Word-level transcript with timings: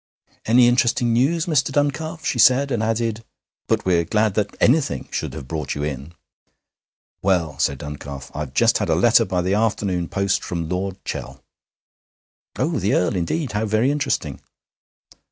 'Any 0.47 0.67
interesting 0.67 1.13
news, 1.13 1.45
Mr. 1.45 1.71
Duncalf?' 1.71 2.25
she 2.25 2.39
said, 2.39 2.71
and 2.71 2.81
added: 2.81 3.23
'But 3.67 3.85
we're 3.85 4.03
glad 4.03 4.33
that 4.33 4.57
anything 4.59 5.07
should 5.11 5.33
have 5.35 5.47
brought 5.47 5.75
you 5.75 5.83
in.' 5.83 6.15
'Well,' 7.21 7.59
said 7.59 7.77
Duncalf, 7.77 8.31
'I've 8.33 8.55
just 8.55 8.79
had 8.79 8.89
a 8.89 8.95
letter 8.95 9.25
by 9.25 9.43
the 9.43 9.53
afternoon 9.53 10.07
post 10.07 10.43
from 10.43 10.67
Lord 10.67 10.97
Chell.' 11.05 11.43
'Oh, 12.55 12.79
the 12.79 12.95
Earl! 12.95 13.15
Indeed; 13.15 13.51
how 13.51 13.67
very 13.67 13.91
interesting.' 13.91 14.41